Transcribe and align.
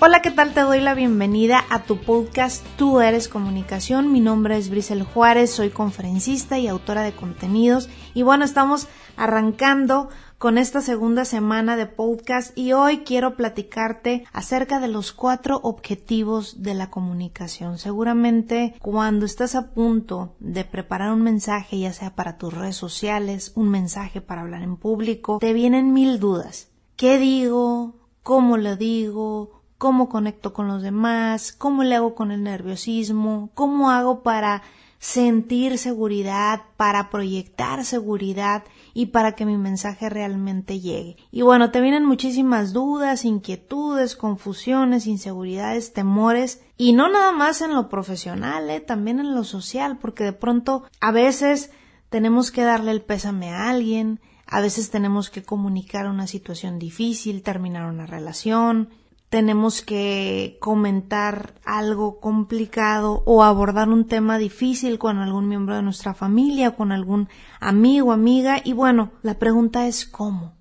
Hola, 0.00 0.22
¿qué 0.22 0.30
tal? 0.30 0.54
Te 0.54 0.60
doy 0.60 0.80
la 0.80 0.94
bienvenida 0.94 1.64
a 1.70 1.82
tu 1.82 1.98
podcast 1.98 2.64
Tú 2.76 3.00
eres 3.00 3.26
comunicación. 3.26 4.12
Mi 4.12 4.20
nombre 4.20 4.56
es 4.56 4.70
Brisel 4.70 5.02
Juárez, 5.02 5.50
soy 5.50 5.70
conferencista 5.70 6.56
y 6.56 6.68
autora 6.68 7.02
de 7.02 7.10
contenidos. 7.10 7.88
Y 8.14 8.22
bueno, 8.22 8.44
estamos 8.44 8.86
arrancando 9.16 10.08
con 10.38 10.56
esta 10.56 10.82
segunda 10.82 11.24
semana 11.24 11.76
de 11.76 11.86
podcast 11.86 12.56
y 12.56 12.74
hoy 12.74 12.98
quiero 12.98 13.34
platicarte 13.34 14.24
acerca 14.32 14.78
de 14.78 14.86
los 14.86 15.10
cuatro 15.10 15.58
objetivos 15.64 16.62
de 16.62 16.74
la 16.74 16.90
comunicación. 16.90 17.76
Seguramente 17.76 18.76
cuando 18.80 19.26
estás 19.26 19.56
a 19.56 19.72
punto 19.72 20.36
de 20.38 20.62
preparar 20.62 21.12
un 21.12 21.22
mensaje, 21.22 21.80
ya 21.80 21.92
sea 21.92 22.14
para 22.14 22.38
tus 22.38 22.54
redes 22.54 22.76
sociales, 22.76 23.50
un 23.56 23.68
mensaje 23.68 24.20
para 24.20 24.42
hablar 24.42 24.62
en 24.62 24.76
público, 24.76 25.38
te 25.40 25.52
vienen 25.52 25.92
mil 25.92 26.20
dudas. 26.20 26.68
¿Qué 26.94 27.18
digo? 27.18 27.96
¿Cómo 28.22 28.58
lo 28.58 28.76
digo? 28.76 29.57
Cómo 29.78 30.08
conecto 30.08 30.52
con 30.52 30.68
los 30.68 30.82
demás, 30.82 31.52
cómo 31.52 31.84
le 31.84 31.94
hago 31.94 32.14
con 32.14 32.32
el 32.32 32.42
nerviosismo, 32.42 33.50
cómo 33.54 33.90
hago 33.90 34.22
para 34.22 34.62
sentir 34.98 35.78
seguridad, 35.78 36.62
para 36.76 37.08
proyectar 37.08 37.84
seguridad 37.84 38.64
y 38.94 39.06
para 39.06 39.32
que 39.32 39.46
mi 39.46 39.56
mensaje 39.56 40.08
realmente 40.08 40.80
llegue. 40.80 41.16
Y 41.30 41.42
bueno, 41.42 41.70
te 41.70 41.80
vienen 41.80 42.04
muchísimas 42.04 42.72
dudas, 42.72 43.24
inquietudes, 43.24 44.16
confusiones, 44.16 45.06
inseguridades, 45.06 45.92
temores 45.92 46.60
y 46.76 46.92
no 46.92 47.08
nada 47.08 47.30
más 47.30 47.62
en 47.62 47.74
lo 47.74 47.88
profesional, 47.88 48.68
¿eh? 48.70 48.80
también 48.80 49.20
en 49.20 49.34
lo 49.34 49.44
social, 49.44 49.98
porque 49.98 50.24
de 50.24 50.32
pronto 50.32 50.84
a 51.00 51.12
veces 51.12 51.70
tenemos 52.10 52.50
que 52.50 52.62
darle 52.62 52.90
el 52.90 53.02
pésame 53.02 53.50
a 53.50 53.68
alguien, 53.68 54.18
a 54.46 54.60
veces 54.60 54.90
tenemos 54.90 55.30
que 55.30 55.44
comunicar 55.44 56.08
una 56.08 56.26
situación 56.26 56.80
difícil, 56.80 57.42
terminar 57.42 57.88
una 57.88 58.06
relación, 58.06 58.88
tenemos 59.28 59.82
que 59.82 60.56
comentar 60.60 61.54
algo 61.64 62.18
complicado 62.20 63.22
o 63.26 63.42
abordar 63.42 63.90
un 63.90 64.06
tema 64.06 64.38
difícil 64.38 64.98
con 64.98 65.18
algún 65.18 65.48
miembro 65.48 65.76
de 65.76 65.82
nuestra 65.82 66.14
familia, 66.14 66.74
con 66.74 66.92
algún 66.92 67.28
amigo, 67.60 68.12
amiga. 68.12 68.60
Y 68.64 68.72
bueno, 68.72 69.12
la 69.22 69.38
pregunta 69.38 69.86
es 69.86 70.06
¿cómo? 70.06 70.56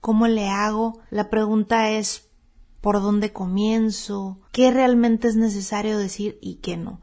¿Cómo 0.00 0.26
le 0.26 0.48
hago? 0.48 1.00
La 1.10 1.30
pregunta 1.30 1.90
es 1.90 2.28
¿por 2.80 3.00
dónde 3.00 3.32
comienzo? 3.32 4.40
¿Qué 4.50 4.72
realmente 4.72 5.28
es 5.28 5.36
necesario 5.36 5.96
decir 5.96 6.38
y 6.42 6.56
qué 6.56 6.76
no? 6.76 7.00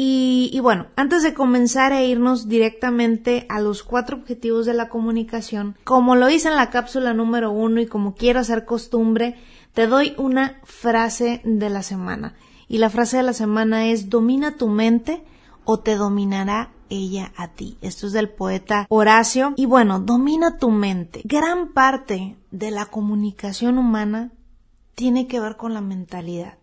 Y, 0.00 0.50
y, 0.52 0.60
bueno, 0.60 0.86
antes 0.94 1.24
de 1.24 1.34
comenzar 1.34 1.90
e 1.90 2.06
irnos 2.06 2.48
directamente 2.48 3.46
a 3.48 3.58
los 3.58 3.82
cuatro 3.82 4.18
objetivos 4.18 4.64
de 4.64 4.72
la 4.72 4.88
comunicación, 4.88 5.74
como 5.82 6.14
lo 6.14 6.30
hice 6.30 6.46
en 6.46 6.54
la 6.54 6.70
cápsula 6.70 7.14
número 7.14 7.50
uno 7.50 7.80
y 7.80 7.86
como 7.86 8.14
quiero 8.14 8.38
hacer 8.38 8.64
costumbre, 8.64 9.34
te 9.74 9.88
doy 9.88 10.14
una 10.16 10.60
frase 10.62 11.40
de 11.42 11.68
la 11.68 11.82
semana. 11.82 12.36
Y 12.68 12.78
la 12.78 12.90
frase 12.90 13.16
de 13.16 13.24
la 13.24 13.32
semana 13.32 13.88
es 13.88 14.08
domina 14.08 14.56
tu 14.56 14.68
mente 14.68 15.24
o 15.64 15.80
te 15.80 15.96
dominará 15.96 16.70
ella 16.90 17.32
a 17.36 17.48
ti. 17.48 17.76
Esto 17.80 18.06
es 18.06 18.12
del 18.12 18.28
poeta 18.28 18.86
Horacio. 18.90 19.52
Y 19.56 19.66
bueno, 19.66 19.98
domina 19.98 20.58
tu 20.58 20.70
mente. 20.70 21.22
Gran 21.24 21.72
parte 21.72 22.36
de 22.52 22.70
la 22.70 22.86
comunicación 22.86 23.78
humana 23.78 24.30
tiene 24.94 25.26
que 25.26 25.40
ver 25.40 25.56
con 25.56 25.74
la 25.74 25.80
mentalidad. 25.80 26.57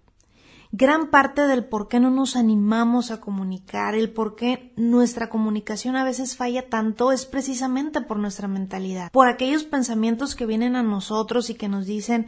Gran 0.72 1.10
parte 1.10 1.42
del 1.44 1.66
por 1.66 1.88
qué 1.88 2.00
no 2.00 2.10
nos 2.10 2.36
animamos 2.36 3.12
a 3.12 3.22
comunicar, 3.22 3.96
el 3.96 4.12
por 4.12 4.36
qué 4.36 4.74
nuestra 4.76 5.30
comunicación 5.30 5.96
a 5.96 6.04
veces 6.04 6.36
falla 6.36 6.70
tanto 6.70 7.12
es 7.12 7.26
precisamente 7.26 8.02
por 8.02 8.18
nuestra 8.18 8.48
mentalidad, 8.48 9.12
por 9.12 9.28
aquellos 9.28 9.64
pensamientos 9.64 10.36
que 10.36 10.46
vienen 10.46 10.76
a 10.76 10.84
nosotros 10.84 11.50
y 11.50 11.56
que 11.56 11.70
nos 11.70 11.86
dicen 11.86 12.28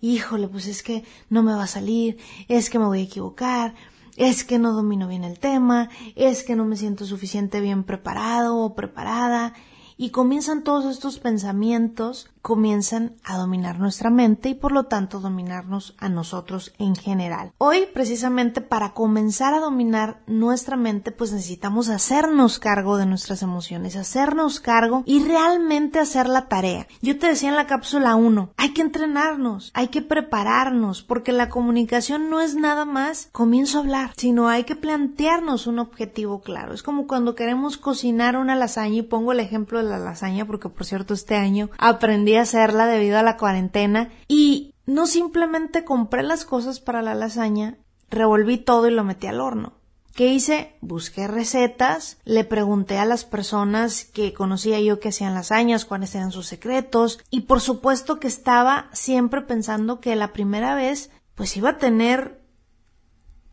híjole, 0.00 0.48
pues 0.48 0.66
es 0.66 0.82
que 0.82 1.04
no 1.30 1.42
me 1.42 1.54
va 1.54 1.64
a 1.64 1.68
salir, 1.68 2.18
es 2.48 2.70
que 2.70 2.78
me 2.78 2.86
voy 2.86 3.00
a 3.00 3.04
equivocar, 3.04 3.74
es 4.16 4.44
que 4.44 4.58
no 4.58 4.72
domino 4.72 5.08
bien 5.08 5.24
el 5.24 5.38
tema, 5.38 5.90
es 6.14 6.42
que 6.42 6.56
no 6.56 6.64
me 6.64 6.76
siento 6.76 7.04
suficiente 7.04 7.60
bien 7.60 7.84
preparado 7.84 8.56
o 8.58 8.74
preparada, 8.74 9.54
y 9.96 10.10
comienzan 10.10 10.62
todos 10.62 10.84
estos 10.86 11.18
pensamientos 11.18 12.28
comienzan 12.46 13.16
a 13.24 13.38
dominar 13.38 13.80
nuestra 13.80 14.08
mente 14.08 14.50
y 14.50 14.54
por 14.54 14.70
lo 14.70 14.84
tanto 14.84 15.18
dominarnos 15.18 15.96
a 15.98 16.08
nosotros 16.08 16.72
en 16.78 16.94
general. 16.94 17.50
Hoy 17.58 17.88
precisamente 17.92 18.60
para 18.60 18.92
comenzar 18.92 19.52
a 19.52 19.58
dominar 19.58 20.20
nuestra 20.28 20.76
mente 20.76 21.10
pues 21.10 21.32
necesitamos 21.32 21.88
hacernos 21.88 22.60
cargo 22.60 22.98
de 22.98 23.06
nuestras 23.06 23.42
emociones, 23.42 23.96
hacernos 23.96 24.60
cargo 24.60 25.02
y 25.06 25.24
realmente 25.24 25.98
hacer 25.98 26.28
la 26.28 26.46
tarea. 26.46 26.86
Yo 27.02 27.18
te 27.18 27.26
decía 27.26 27.48
en 27.48 27.56
la 27.56 27.66
cápsula 27.66 28.14
1, 28.14 28.50
hay 28.56 28.72
que 28.72 28.82
entrenarnos, 28.82 29.72
hay 29.74 29.88
que 29.88 30.02
prepararnos 30.02 31.02
porque 31.02 31.32
la 31.32 31.48
comunicación 31.48 32.30
no 32.30 32.40
es 32.40 32.54
nada 32.54 32.84
más 32.84 33.28
comienzo 33.32 33.78
a 33.78 33.80
hablar, 33.80 34.12
sino 34.16 34.48
hay 34.48 34.62
que 34.62 34.76
plantearnos 34.76 35.66
un 35.66 35.80
objetivo 35.80 36.42
claro. 36.42 36.74
Es 36.74 36.84
como 36.84 37.08
cuando 37.08 37.34
queremos 37.34 37.76
cocinar 37.76 38.36
una 38.36 38.54
lasaña 38.54 38.98
y 38.98 39.02
pongo 39.02 39.32
el 39.32 39.40
ejemplo 39.40 39.82
de 39.82 39.85
la 39.86 39.98
lasaña 39.98 40.44
porque 40.44 40.68
por 40.68 40.84
cierto 40.84 41.14
este 41.14 41.36
año 41.36 41.70
aprendí 41.78 42.36
hacerla 42.36 42.86
debido 42.86 43.18
a 43.18 43.22
la 43.22 43.36
cuarentena 43.36 44.10
y 44.28 44.74
no 44.84 45.06
simplemente 45.06 45.84
compré 45.84 46.22
las 46.22 46.44
cosas 46.44 46.80
para 46.80 47.02
la 47.02 47.14
lasaña, 47.14 47.78
revolví 48.10 48.58
todo 48.58 48.86
y 48.86 48.92
lo 48.92 49.04
metí 49.04 49.26
al 49.26 49.40
horno. 49.40 49.74
¿Qué 50.14 50.28
hice? 50.28 50.76
Busqué 50.80 51.26
recetas, 51.28 52.16
le 52.24 52.44
pregunté 52.44 52.96
a 52.96 53.04
las 53.04 53.26
personas 53.26 54.04
que 54.04 54.32
conocía 54.32 54.80
yo 54.80 54.98
que 54.98 55.10
hacían 55.10 55.34
lasañas, 55.34 55.84
cuáles 55.84 56.14
eran 56.14 56.32
sus 56.32 56.46
secretos, 56.46 57.20
y 57.28 57.42
por 57.42 57.60
supuesto 57.60 58.18
que 58.18 58.26
estaba 58.26 58.88
siempre 58.94 59.42
pensando 59.42 60.00
que 60.00 60.16
la 60.16 60.32
primera 60.32 60.74
vez 60.74 61.10
pues 61.34 61.54
iba 61.58 61.70
a 61.70 61.78
tener 61.78 62.40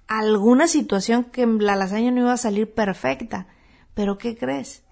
alguna 0.07 0.67
situación 0.67 1.25
que 1.25 1.45
la 1.45 1.75
lasaña 1.75 2.11
no 2.11 2.21
iba 2.21 2.33
a 2.33 2.37
salir 2.37 2.73
perfecta. 2.73 3.47
Pero 3.93 4.17
¿qué 4.17 4.37
crees? 4.37 4.83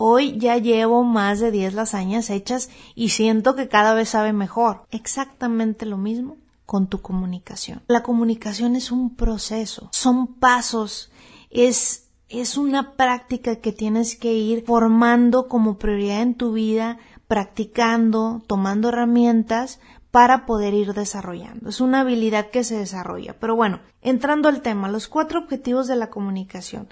Hoy 0.00 0.38
ya 0.38 0.56
llevo 0.58 1.02
más 1.02 1.40
de 1.40 1.50
10 1.50 1.74
lasañas 1.74 2.30
hechas 2.30 2.70
y 2.94 3.08
siento 3.08 3.56
que 3.56 3.66
cada 3.66 3.94
vez 3.94 4.10
sabe 4.10 4.32
mejor. 4.32 4.84
Exactamente 4.92 5.86
lo 5.86 5.98
mismo 5.98 6.36
con 6.66 6.86
tu 6.86 7.02
comunicación. 7.02 7.82
La 7.88 8.04
comunicación 8.04 8.76
es 8.76 8.92
un 8.92 9.16
proceso, 9.16 9.88
son 9.92 10.38
pasos, 10.38 11.10
es, 11.50 12.10
es 12.28 12.56
una 12.56 12.94
práctica 12.94 13.56
que 13.56 13.72
tienes 13.72 14.14
que 14.14 14.34
ir 14.34 14.64
formando 14.66 15.48
como 15.48 15.78
prioridad 15.78 16.22
en 16.22 16.36
tu 16.36 16.52
vida, 16.52 16.98
practicando, 17.26 18.42
tomando 18.46 18.90
herramientas 18.90 19.80
para 20.12 20.46
poder 20.46 20.74
ir 20.74 20.94
desarrollando. 20.94 21.70
Es 21.70 21.80
una 21.80 22.00
habilidad 22.00 22.50
que 22.50 22.62
se 22.62 22.78
desarrolla. 22.78 23.36
Pero 23.40 23.56
bueno, 23.56 23.80
entrando 24.00 24.48
al 24.48 24.62
tema, 24.62 24.88
los 24.88 25.08
cuatro 25.08 25.40
objetivos 25.40 25.88
de 25.88 25.96
la 25.96 26.08
comunicación. 26.08 26.88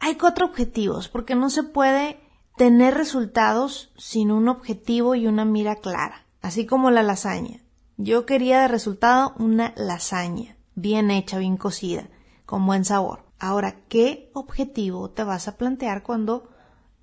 Hay 0.00 0.14
cuatro 0.14 0.46
objetivos 0.46 1.08
porque 1.08 1.34
no 1.34 1.50
se 1.50 1.62
puede 1.62 2.18
tener 2.56 2.94
resultados 2.94 3.92
sin 3.96 4.30
un 4.30 4.48
objetivo 4.48 5.14
y 5.14 5.26
una 5.26 5.44
mira 5.44 5.76
clara, 5.76 6.26
así 6.40 6.66
como 6.66 6.90
la 6.90 7.02
lasaña. 7.02 7.60
Yo 7.98 8.26
quería 8.26 8.60
de 8.60 8.68
resultado 8.68 9.34
una 9.38 9.72
lasaña, 9.76 10.56
bien 10.74 11.10
hecha, 11.10 11.38
bien 11.38 11.56
cocida, 11.56 12.08
con 12.44 12.66
buen 12.66 12.84
sabor. 12.84 13.24
Ahora, 13.38 13.76
¿qué 13.88 14.30
objetivo 14.32 15.10
te 15.10 15.24
vas 15.24 15.48
a 15.48 15.56
plantear 15.56 16.02
cuando 16.02 16.50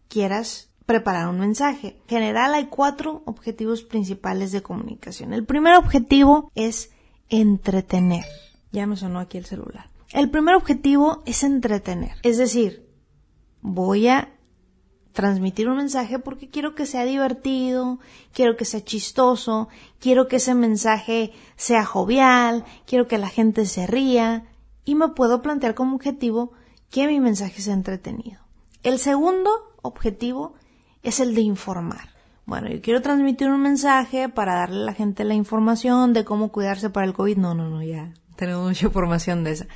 quieras 0.08 0.70
preparar 0.86 1.28
un 1.30 1.40
mensaje? 1.40 2.00
En 2.02 2.10
general 2.10 2.54
hay 2.54 2.66
cuatro 2.66 3.22
objetivos 3.26 3.84
principales 3.84 4.52
de 4.52 4.62
comunicación. 4.62 5.34
El 5.34 5.46
primer 5.46 5.76
objetivo 5.76 6.52
es 6.56 6.92
entretener. 7.30 8.26
Ya 8.72 8.88
me 8.88 8.98
sonó 8.98 9.20
aquí 9.20 9.38
el 9.38 9.46
celular. 9.46 9.90
El 10.12 10.30
primer 10.30 10.56
objetivo 10.56 11.22
es 11.26 11.44
entretener. 11.44 12.18
Es 12.24 12.38
decir, 12.38 12.88
voy 13.62 14.08
a 14.08 14.33
transmitir 15.14 15.70
un 15.70 15.78
mensaje 15.78 16.20
porque 16.20 16.50
quiero 16.50 16.76
que 16.76 16.86
sea 16.86 17.06
divertido, 17.06 18.00
quiero 18.34 18.58
que 18.58 18.66
sea 18.66 18.84
chistoso, 18.84 19.70
quiero 20.00 20.28
que 20.28 20.38
ese 20.38 20.56
mensaje 20.56 21.32
sea 21.56 21.86
jovial, 21.86 22.66
quiero 22.86 23.08
que 23.08 23.18
la 23.18 23.30
gente 23.30 23.66
se 23.66 23.88
ría 23.88 24.46
y 24.86 24.96
me 24.96 25.10
puedo 25.10 25.42
plantear 25.42 25.76
como 25.76 25.96
objetivo 25.96 26.52
que 26.90 27.08
mi 27.08 27.20
mensaje 27.20 27.62
sea 27.62 27.74
entretenido. 27.74 28.40
El 28.82 29.00
segundo 29.00 29.50
objetivo 29.82 30.56
es 31.04 31.20
el 31.20 31.36
de 31.36 31.42
informar. 31.42 32.10
Bueno, 32.46 32.70
yo 32.70 32.82
quiero 32.82 33.02
transmitir 33.02 33.50
un 33.50 33.62
mensaje 33.62 34.28
para 34.28 34.56
darle 34.56 34.82
a 34.82 34.86
la 34.86 34.94
gente 34.94 35.24
la 35.24 35.34
información 35.34 36.12
de 36.12 36.26
cómo 36.26 36.52
cuidarse 36.52 36.90
para 36.90 37.06
el 37.06 37.14
COVID. 37.14 37.38
No, 37.38 37.54
no, 37.54 37.70
no, 37.70 37.82
ya 37.82 38.14
tenemos 38.36 38.68
mucha 38.68 38.88
información 38.88 39.44
de 39.44 39.52
esa. 39.52 39.68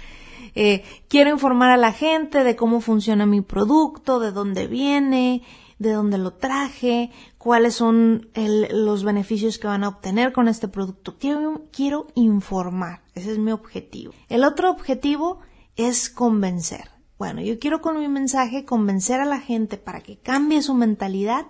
Eh, 0.59 0.83
quiero 1.07 1.29
informar 1.29 1.69
a 1.69 1.77
la 1.77 1.91
gente 1.91 2.43
de 2.43 2.55
cómo 2.55 2.81
funciona 2.81 3.27
mi 3.27 3.41
producto, 3.41 4.19
de 4.19 4.31
dónde 4.31 4.65
viene, 4.65 5.43
de 5.77 5.91
dónde 5.91 6.17
lo 6.17 6.33
traje, 6.33 7.11
cuáles 7.37 7.75
son 7.75 8.31
los 8.33 9.03
beneficios 9.03 9.59
que 9.59 9.67
van 9.67 9.83
a 9.83 9.89
obtener 9.89 10.33
con 10.33 10.47
este 10.47 10.67
producto. 10.67 11.19
Quiero, 11.19 11.65
quiero 11.71 12.07
informar, 12.15 13.03
ese 13.13 13.33
es 13.33 13.37
mi 13.37 13.51
objetivo. 13.51 14.13
El 14.29 14.43
otro 14.43 14.71
objetivo 14.71 15.41
es 15.75 16.09
convencer. 16.09 16.89
Bueno, 17.19 17.41
yo 17.41 17.59
quiero 17.59 17.79
con 17.79 17.99
mi 17.99 18.07
mensaje 18.07 18.65
convencer 18.65 19.19
a 19.19 19.25
la 19.25 19.39
gente 19.39 19.77
para 19.77 20.01
que 20.01 20.17
cambie 20.17 20.63
su 20.63 20.73
mentalidad 20.73 21.45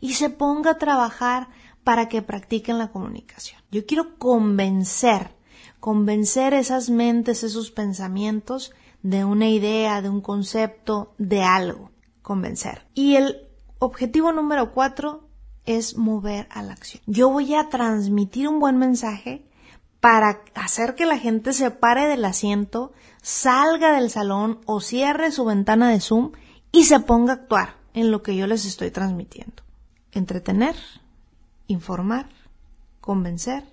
y 0.00 0.14
se 0.14 0.30
ponga 0.30 0.72
a 0.72 0.78
trabajar 0.78 1.48
para 1.84 2.08
que 2.08 2.22
practiquen 2.22 2.78
la 2.78 2.90
comunicación. 2.90 3.60
Yo 3.70 3.86
quiero 3.86 4.18
convencer 4.18 5.30
convencer 5.82 6.54
esas 6.54 6.90
mentes, 6.90 7.42
esos 7.42 7.72
pensamientos 7.72 8.72
de 9.02 9.24
una 9.24 9.48
idea, 9.48 10.00
de 10.00 10.10
un 10.10 10.20
concepto, 10.20 11.12
de 11.18 11.42
algo. 11.42 11.90
Convencer. 12.22 12.86
Y 12.94 13.16
el 13.16 13.48
objetivo 13.80 14.30
número 14.30 14.72
cuatro 14.74 15.28
es 15.66 15.96
mover 15.96 16.46
a 16.52 16.62
la 16.62 16.74
acción. 16.74 17.02
Yo 17.06 17.30
voy 17.30 17.56
a 17.56 17.68
transmitir 17.68 18.46
un 18.46 18.60
buen 18.60 18.78
mensaje 18.78 19.44
para 19.98 20.42
hacer 20.54 20.94
que 20.94 21.04
la 21.04 21.18
gente 21.18 21.52
se 21.52 21.72
pare 21.72 22.06
del 22.06 22.24
asiento, 22.26 22.92
salga 23.20 23.92
del 23.92 24.08
salón 24.08 24.60
o 24.66 24.80
cierre 24.80 25.32
su 25.32 25.44
ventana 25.44 25.90
de 25.90 25.98
Zoom 25.98 26.30
y 26.70 26.84
se 26.84 27.00
ponga 27.00 27.32
a 27.32 27.36
actuar 27.36 27.74
en 27.92 28.12
lo 28.12 28.22
que 28.22 28.36
yo 28.36 28.46
les 28.46 28.66
estoy 28.66 28.92
transmitiendo. 28.92 29.64
Entretener, 30.12 30.76
informar, 31.66 32.28
convencer 33.00 33.64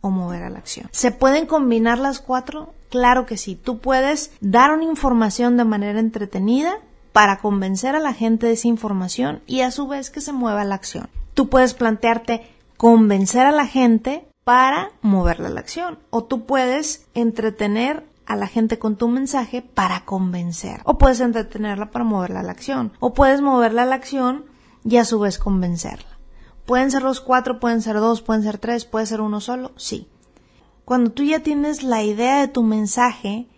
o 0.00 0.10
mover 0.10 0.42
a 0.42 0.50
la 0.50 0.58
acción. 0.58 0.88
¿Se 0.92 1.10
pueden 1.10 1.46
combinar 1.46 1.98
las 1.98 2.20
cuatro? 2.20 2.74
Claro 2.90 3.26
que 3.26 3.36
sí. 3.36 3.56
Tú 3.56 3.78
puedes 3.78 4.30
dar 4.40 4.72
una 4.72 4.84
información 4.84 5.56
de 5.56 5.64
manera 5.64 6.00
entretenida 6.00 6.78
para 7.12 7.38
convencer 7.38 7.96
a 7.96 8.00
la 8.00 8.12
gente 8.12 8.46
de 8.46 8.52
esa 8.52 8.68
información 8.68 9.42
y 9.46 9.62
a 9.62 9.70
su 9.70 9.88
vez 9.88 10.10
que 10.10 10.20
se 10.20 10.32
mueva 10.32 10.64
la 10.64 10.74
acción. 10.74 11.08
Tú 11.34 11.48
puedes 11.48 11.74
plantearte 11.74 12.46
convencer 12.76 13.46
a 13.46 13.52
la 13.52 13.66
gente 13.66 14.28
para 14.44 14.90
moverla 15.02 15.48
a 15.48 15.50
la 15.50 15.60
acción 15.60 15.98
o 16.10 16.24
tú 16.24 16.46
puedes 16.46 17.06
entretener 17.14 18.06
a 18.26 18.36
la 18.36 18.46
gente 18.46 18.78
con 18.78 18.96
tu 18.96 19.08
mensaje 19.08 19.62
para 19.62 20.04
convencer 20.04 20.80
o 20.84 20.98
puedes 20.98 21.20
entretenerla 21.20 21.90
para 21.90 22.04
moverla 22.04 22.40
a 22.40 22.42
la 22.42 22.52
acción 22.52 22.92
o 23.00 23.14
puedes 23.14 23.40
moverla 23.40 23.84
a 23.84 23.86
la 23.86 23.94
acción 23.94 24.44
y 24.84 24.98
a 24.98 25.04
su 25.04 25.18
vez 25.18 25.38
convencerla. 25.38 26.15
Pueden 26.66 26.90
ser 26.90 27.02
los 27.02 27.20
cuatro, 27.20 27.60
pueden 27.60 27.80
ser 27.80 27.96
dos, 27.96 28.22
pueden 28.22 28.42
ser 28.42 28.58
tres, 28.58 28.84
puede 28.84 29.06
ser 29.06 29.20
uno 29.20 29.40
solo, 29.40 29.72
sí. 29.76 30.08
Cuando 30.84 31.10
tú 31.10 31.22
ya 31.22 31.40
tienes 31.40 31.82
la 31.82 32.02
idea 32.02 32.40
de 32.40 32.48
tu 32.48 32.62
mensaje, 32.62 33.48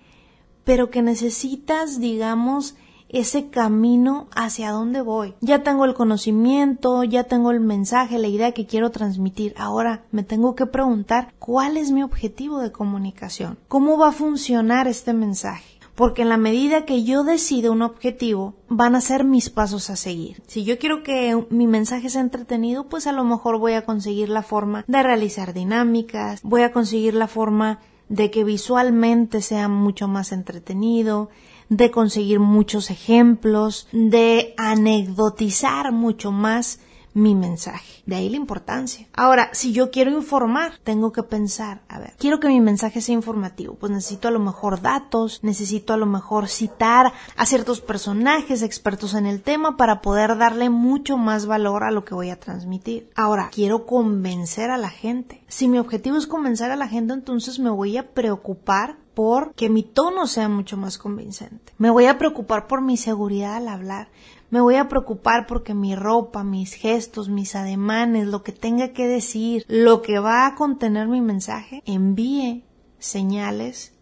pero 0.64 0.90
que 0.90 1.00
necesitas, 1.00 2.00
digamos, 2.00 2.76
ese 3.08 3.49
camino 3.49 4.28
hacia 4.34 4.70
dónde 4.70 5.00
voy. 5.00 5.34
Ya 5.40 5.62
tengo 5.62 5.84
el 5.87 5.94
conocimiento, 5.94 7.05
ya 7.05 7.25
tengo 7.25 7.50
el 7.50 7.60
mensaje, 7.60 8.19
la 8.19 8.28
idea 8.28 8.52
que 8.52 8.66
quiero 8.66 8.90
transmitir. 8.90 9.54
Ahora 9.56 10.04
me 10.11 10.22
tengo 10.22 10.54
que 10.54 10.66
preguntar 10.66 11.32
cuál 11.38 11.76
es 11.76 11.90
mi 11.90 12.02
objetivo 12.02 12.61
de 12.61 12.72
comunicación. 12.72 13.58
¿Cómo 13.69 13.96
va 13.96 14.08
a 14.08 14.12
funcionar 14.12 14.87
este 14.88 15.14
mensaje? 15.14 15.77
Porque 15.98 16.22
en 16.22 16.28
la 16.28 16.36
medida 16.36 16.84
que 16.84 17.02
yo 17.02 17.24
decido 17.24 17.72
un 17.72 17.82
objetivo, 17.82 18.54
van 18.68 18.94
a 18.94 19.00
ser 19.00 19.24
mis 19.24 19.50
pasos 19.50 19.90
a 19.90 19.96
seguir. 19.96 20.40
Si 20.46 20.62
yo 20.62 20.78
quiero 20.78 21.02
que 21.02 21.44
mi 21.50 21.66
mensaje 21.66 22.08
sea 22.08 22.20
entretenido, 22.20 22.88
pues 22.88 23.08
a 23.08 23.12
lo 23.12 23.24
mejor 23.24 23.58
voy 23.58 23.72
a 23.72 23.84
conseguir 23.84 24.28
la 24.28 24.44
forma 24.44 24.84
de 24.86 25.02
realizar 25.02 25.52
dinámicas, 25.54 26.40
voy 26.44 26.62
a 26.62 26.70
conseguir 26.70 27.14
la 27.14 27.26
forma 27.26 27.80
de 28.08 28.30
que 28.30 28.44
visualmente 28.44 29.42
sea 29.42 29.66
mucho 29.66 30.06
más 30.06 30.30
entretenido, 30.30 31.30
de 31.68 31.90
conseguir 31.90 32.38
muchos 32.38 32.90
ejemplos, 32.90 33.88
de 33.90 34.54
anecdotizar 34.56 35.90
mucho 35.90 36.30
más 36.30 36.78
mi 37.18 37.34
mensaje. 37.34 38.02
De 38.06 38.16
ahí 38.16 38.28
la 38.28 38.36
importancia. 38.36 39.06
Ahora, 39.12 39.50
si 39.52 39.72
yo 39.72 39.90
quiero 39.90 40.10
informar, 40.10 40.72
tengo 40.84 41.12
que 41.12 41.22
pensar, 41.22 41.82
a 41.88 41.98
ver, 41.98 42.14
quiero 42.18 42.40
que 42.40 42.48
mi 42.48 42.60
mensaje 42.60 43.00
sea 43.00 43.14
informativo, 43.14 43.74
pues 43.74 43.92
necesito 43.92 44.28
a 44.28 44.30
lo 44.30 44.38
mejor 44.38 44.80
datos, 44.80 45.40
necesito 45.42 45.92
a 45.92 45.96
lo 45.96 46.06
mejor 46.06 46.48
citar 46.48 47.12
a 47.36 47.46
ciertos 47.46 47.80
personajes 47.80 48.62
expertos 48.62 49.14
en 49.14 49.26
el 49.26 49.42
tema 49.42 49.76
para 49.76 50.00
poder 50.00 50.38
darle 50.38 50.70
mucho 50.70 51.16
más 51.16 51.46
valor 51.46 51.84
a 51.84 51.90
lo 51.90 52.04
que 52.04 52.14
voy 52.14 52.30
a 52.30 52.40
transmitir. 52.40 53.10
Ahora, 53.14 53.50
quiero 53.52 53.84
convencer 53.84 54.70
a 54.70 54.78
la 54.78 54.90
gente. 54.90 55.42
Si 55.48 55.68
mi 55.68 55.78
objetivo 55.78 56.16
es 56.16 56.26
convencer 56.26 56.70
a 56.70 56.76
la 56.76 56.88
gente, 56.88 57.14
entonces 57.14 57.58
me 57.58 57.70
voy 57.70 57.96
a 57.96 58.10
preocupar 58.10 58.96
por 59.18 59.52
que 59.54 59.68
mi 59.68 59.82
tono 59.82 60.28
sea 60.28 60.48
mucho 60.48 60.76
más 60.76 60.96
convincente. 60.96 61.72
Me 61.76 61.90
voy 61.90 62.06
a 62.06 62.18
preocupar 62.18 62.68
por 62.68 62.82
mi 62.82 62.96
seguridad 62.96 63.56
al 63.56 63.66
hablar. 63.66 64.10
Me 64.50 64.62
voy 64.62 64.76
a 64.76 64.88
preocupar 64.88 65.46
porque 65.46 65.74
mi 65.74 65.94
ropa, 65.94 66.42
mis 66.42 66.72
gestos, 66.72 67.28
mis 67.28 67.54
ademanes, 67.54 68.26
lo 68.26 68.42
que 68.42 68.52
tenga 68.52 68.94
que 68.94 69.06
decir, 69.06 69.64
lo 69.68 70.00
que 70.00 70.18
va 70.20 70.46
a 70.46 70.54
contener 70.54 71.06
mi 71.06 71.20
mensaje, 71.20 71.82
envíe 71.84 72.64
señales 72.98 73.92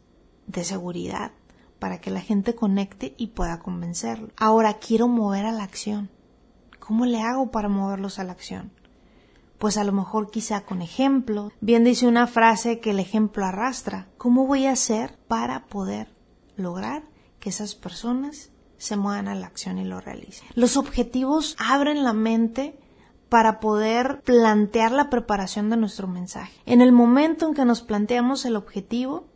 de 0.47 0.63
seguridad 0.63 1.33
para 1.81 2.01
que 2.01 2.11
la 2.11 2.21
gente 2.21 2.55
conecte 2.55 3.15
y 3.19 3.29
pueda 3.29 3.59
convencerlo. 3.59 4.29
Ahora 4.37 4.75
quiero 4.75 5.09
mover 5.09 5.47
a 5.47 5.53
la 5.53 5.65
acción. 5.65 6.11
¿Cómo 6.79 7.07
le 7.07 7.21
hago 7.21 7.51
para 7.51 7.69
moverlos 7.69 8.21
a 8.21 8.25
la 8.25 8.33
acción? 8.33 8.71
Pues 9.59 9.77
a 9.77 9.85
lo 9.85 9.93
mejor 9.93 10.31
quizá 10.31 10.61
con 10.61 10.81
ejemplo. 10.81 11.51
Bien 11.61 11.83
dice 11.83 12.07
una 12.07 12.29
frase 12.29 12.79
que 12.79 12.91
el 12.91 13.01
ejemplo 13.01 13.45
arrastra. 13.45 14.09
¿Cómo 14.17 14.47
voy 14.47 14.67
a 14.67 14.73
hacer 14.73 15.19
para 15.27 15.67
poder 15.67 16.15
lograr 16.57 17.03
que 17.41 17.49
esas 17.49 17.75
personas 17.75 18.51
se 18.79 18.97
muevan 18.97 19.29
a 19.29 19.35
la 19.35 19.47
acción 19.47 19.79
y 19.79 19.85
lo 19.85 20.01
realicen. 20.01 20.49
Los 20.55 20.77
objetivos 20.77 21.57
abren 21.59 22.05
la 22.05 22.13
mente 22.13 22.79
para 23.29 23.59
poder 23.61 24.23
plantear 24.23 24.93
la 24.93 25.11
preparación 25.11 25.71
de 25.71 25.77
nuestro 25.77 26.07
mensaje. 26.07 26.61
En 26.65 26.81
el 26.81 26.93
momento 26.93 27.49
en 27.49 27.55
que 27.55 27.65
nos 27.65 27.83
planteamos 27.83 28.45
el 28.45 28.57
objetivo, 28.57 29.27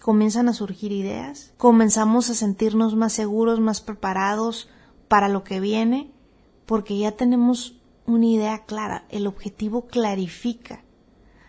comienzan 0.00 0.48
a 0.48 0.54
surgir 0.54 0.92
ideas, 0.92 1.52
comenzamos 1.56 2.30
a 2.30 2.34
sentirnos 2.34 2.96
más 2.96 3.12
seguros, 3.12 3.60
más 3.60 3.80
preparados 3.80 4.68
para 5.08 5.28
lo 5.28 5.44
que 5.44 5.60
viene, 5.60 6.10
porque 6.66 6.98
ya 6.98 7.12
tenemos 7.12 7.80
una 8.06 8.26
idea 8.26 8.64
clara, 8.64 9.04
el 9.10 9.26
objetivo 9.26 9.86
clarifica, 9.86 10.82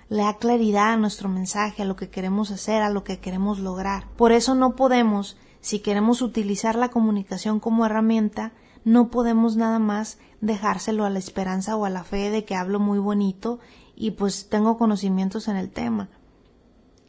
le 0.10 0.24
da 0.24 0.38
claridad 0.38 0.94
a 0.94 0.98
nuestro 0.98 1.30
mensaje, 1.30 1.82
a 1.82 1.86
lo 1.86 1.96
que 1.96 2.10
queremos 2.10 2.52
hacer, 2.52 2.82
a 2.82 2.90
lo 2.90 3.04
que 3.04 3.20
queremos 3.20 3.60
lograr. 3.60 4.10
Por 4.18 4.34
eso 4.34 4.56
no 4.56 4.76
podemos 4.76 5.38
si 5.62 5.80
queremos 5.80 6.22
utilizar 6.22 6.76
la 6.76 6.90
comunicación 6.90 7.60
como 7.60 7.86
herramienta, 7.86 8.52
no 8.84 9.10
podemos 9.10 9.56
nada 9.56 9.80
más 9.80 10.18
dejárselo 10.42 11.06
a 11.06 11.10
la 11.10 11.20
esperanza 11.20 11.76
o 11.76 11.86
a 11.86 11.90
la 11.90 12.04
fe 12.04 12.32
de 12.32 12.46
que 12.46 12.56
hablo 12.56 12.80
muy 12.80 12.98
bonito 12.98 13.60
y 13.96 14.12
pues 14.12 14.50
tengo 14.50 14.78
conocimientos 14.78 15.48
en 15.48 15.56
el 15.56 15.70
tema, 15.70 16.10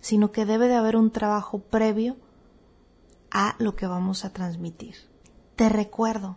sino 0.00 0.32
que 0.32 0.44
debe 0.44 0.68
de 0.68 0.74
haber 0.74 0.96
un 0.96 1.10
trabajo 1.10 1.60
previo 1.60 2.16
a 3.30 3.56
lo 3.58 3.74
que 3.74 3.86
vamos 3.86 4.26
a 4.26 4.32
transmitir. 4.34 4.96
Te 5.56 5.70
recuerdo, 5.70 6.36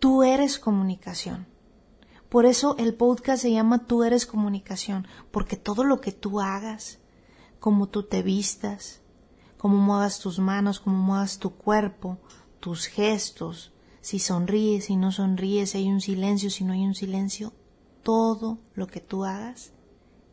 tú 0.00 0.24
eres 0.24 0.58
comunicación. 0.58 1.46
Por 2.28 2.44
eso 2.44 2.74
el 2.78 2.94
podcast 2.94 3.42
se 3.42 3.52
llama 3.52 3.86
Tú 3.86 4.02
eres 4.02 4.26
comunicación, 4.26 5.06
porque 5.30 5.56
todo 5.56 5.84
lo 5.84 6.00
que 6.00 6.10
tú 6.10 6.40
hagas, 6.40 6.98
como 7.60 7.88
tú 7.88 8.02
te 8.02 8.22
vistas, 8.22 9.00
cómo 9.66 9.78
muevas 9.78 10.20
tus 10.20 10.38
manos, 10.38 10.78
cómo 10.78 10.96
muevas 10.96 11.40
tu 11.40 11.56
cuerpo, 11.56 12.18
tus 12.60 12.86
gestos, 12.86 13.72
si 14.00 14.20
sonríes, 14.20 14.84
si 14.84 14.94
no 14.94 15.10
sonríes, 15.10 15.70
si 15.70 15.78
hay 15.78 15.90
un 15.90 16.00
silencio, 16.00 16.50
si 16.50 16.62
no 16.62 16.72
hay 16.72 16.86
un 16.86 16.94
silencio, 16.94 17.52
todo 18.04 18.60
lo 18.74 18.86
que 18.86 19.00
tú 19.00 19.24
hagas 19.24 19.72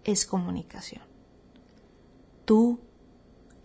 es 0.03 0.27
comunicación. 0.27 1.01
Tú 2.45 2.79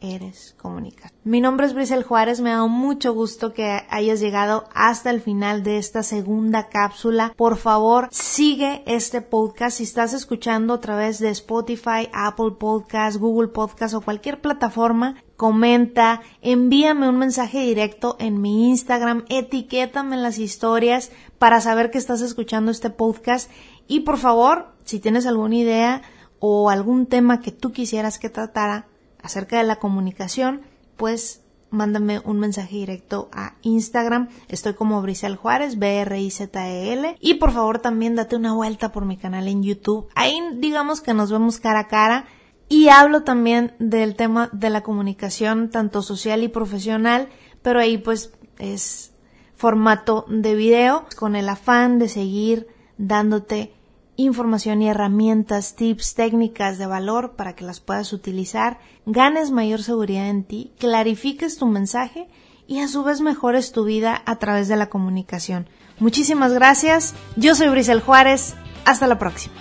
eres 0.01 0.55
comunicación. 0.59 1.19
Mi 1.25 1.41
nombre 1.41 1.67
es 1.67 1.75
Brisel 1.75 2.03
Juárez, 2.03 2.41
me 2.41 2.51
ha 2.51 2.55
dado 2.55 2.69
mucho 2.69 3.13
gusto 3.15 3.53
que 3.53 3.83
hayas 3.91 4.21
llegado 4.21 4.65
hasta 4.75 5.11
el 5.11 5.21
final 5.21 5.63
de 5.63 5.79
esta 5.79 6.03
segunda 6.03 6.69
cápsula. 6.69 7.33
Por 7.37 7.57
favor, 7.57 8.09
sigue 8.11 8.83
este 8.87 9.21
podcast 9.21 9.79
si 9.79 9.85
estás 9.85 10.13
escuchando 10.13 10.75
a 10.75 10.81
través 10.81 11.19
de 11.19 11.31
Spotify, 11.31 12.09
Apple 12.13 12.53
Podcast, 12.59 13.19
Google 13.19 13.49
Podcast 13.49 13.95
o 13.95 14.01
cualquier 14.01 14.41
plataforma 14.41 15.17
comenta, 15.39 16.21
envíame 16.43 17.09
un 17.09 17.17
mensaje 17.17 17.61
directo 17.61 18.17
en 18.19 18.41
mi 18.41 18.71
Instagram, 18.71 19.25
etiquétame 19.29 20.17
en 20.17 20.25
las 20.25 20.41
historias 20.41 21.13
para 21.39 21.61
saber 21.61 21.93
que 21.93 21.99
estás 21.99 22.23
escuchando 22.23 22.73
este 22.73 22.91
podcast 22.91 23.49
y 23.87 24.01
por 24.01 24.19
favor, 24.19 24.75
si 24.85 24.99
tienes 24.99 25.27
alguna 25.27 25.55
idea 25.55 26.03
o 26.41 26.71
algún 26.71 27.07
tema 27.07 27.41
que 27.41 27.53
tú 27.53 27.71
quisieras 27.71 28.19
que 28.19 28.31
tratara 28.31 28.88
acerca 29.23 29.59
de 29.59 29.65
la 29.65 29.77
comunicación, 29.77 30.63
pues 30.97 31.43
mándame 31.71 32.21
un 32.25 32.39
mensaje 32.39 32.77
directo 32.77 33.29
a 33.33 33.55
Instagram. 33.63 34.29
Estoy 34.49 34.75
como 34.75 35.03
Brisel 35.03 35.37
Juárez, 35.37 35.79
B-R-I-Z-E-L. 35.79 37.17
Y 37.21 37.35
por 37.35 37.53
favor 37.53 37.79
también 37.81 38.17
date 38.17 38.37
una 38.37 38.55
vuelta 38.55 38.93
por 38.93 39.05
mi 39.05 39.17
canal 39.17 39.49
en 39.49 39.63
YouTube. 39.63 40.09
Ahí 40.15 40.41
digamos 40.57 41.01
que 41.01 41.15
nos 41.15 41.31
vemos 41.31 41.61
cara 41.61 41.81
a 41.81 41.89
cara 41.89 42.27
y 42.69 42.89
hablo 42.89 43.23
también 43.23 43.75
del 43.79 44.15
tema 44.15 44.51
de 44.53 44.71
la 44.71 44.83
comunicación, 44.83 45.71
tanto 45.71 46.03
social 46.03 46.43
y 46.43 46.49
profesional, 46.49 47.29
pero 47.63 47.81
ahí 47.81 47.99
pues 47.99 48.33
es 48.59 49.13
formato 49.57 50.25
de 50.29 50.55
video 50.55 51.07
con 51.17 51.35
el 51.35 51.49
afán 51.49 51.99
de 51.99 52.09
seguir 52.09 52.69
dándote 52.99 53.75
información 54.19 54.83
y 54.83 54.89
herramientas, 54.89 55.77
tips, 55.77 56.15
técnicas 56.15 56.77
de 56.77 56.87
valor 56.87 57.37
para 57.37 57.55
que 57.55 57.65
las 57.65 57.79
puedas 57.79 58.13
utilizar, 58.13 58.81
ganes 59.07 59.53
mayor 59.53 59.81
seguridad 59.81 60.29
en 60.29 60.43
ti, 60.43 60.73
clarifiques 60.79 61.57
tu 61.57 61.67
mensaje 61.67 62.29
y 62.67 62.81
a 62.81 62.89
su 62.89 63.05
vez 63.05 63.21
mejores 63.21 63.71
tu 63.71 63.85
vida 63.85 64.21
a 64.27 64.37
través 64.37 64.67
de 64.67 64.77
la 64.77 64.91
comunicación. 64.91 65.69
Muchísimas 66.01 66.53
gracias. 66.53 67.15
Yo 67.37 67.55
soy 67.55 67.69
Brisel 67.69 68.01
Juárez. 68.01 68.57
Hasta 68.85 69.07
la 69.07 69.21
próxima. 69.21 69.55